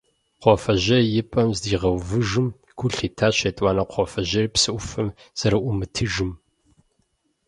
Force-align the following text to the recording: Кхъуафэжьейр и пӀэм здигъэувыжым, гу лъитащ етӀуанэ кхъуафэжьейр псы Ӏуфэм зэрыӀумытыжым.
Кхъуафэжьейр 0.39 1.05
и 1.21 1.23
пӀэм 1.31 1.49
здигъэувыжым, 1.57 2.47
гу 2.77 2.87
лъитащ 2.93 3.37
етӀуанэ 3.49 3.83
кхъуафэжьейр 3.89 4.47
псы 4.53 4.69
Ӏуфэм 4.73 5.07
зэрыӀумытыжым. 5.39 6.31